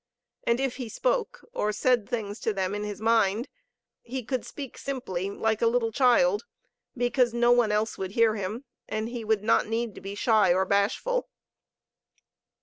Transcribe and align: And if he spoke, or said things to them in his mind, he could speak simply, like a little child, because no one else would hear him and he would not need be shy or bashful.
And 0.45 0.59
if 0.59 0.77
he 0.77 0.89
spoke, 0.89 1.47
or 1.53 1.71
said 1.71 2.09
things 2.09 2.39
to 2.39 2.53
them 2.53 2.73
in 2.73 2.81
his 2.83 2.99
mind, 2.99 3.47
he 4.01 4.23
could 4.23 4.43
speak 4.43 4.75
simply, 4.79 5.29
like 5.29 5.61
a 5.61 5.67
little 5.67 5.91
child, 5.91 6.43
because 6.97 7.35
no 7.35 7.51
one 7.51 7.71
else 7.71 7.99
would 7.99 8.13
hear 8.13 8.33
him 8.35 8.63
and 8.89 9.09
he 9.09 9.23
would 9.23 9.43
not 9.43 9.67
need 9.67 10.01
be 10.01 10.15
shy 10.15 10.51
or 10.55 10.65
bashful. 10.65 11.29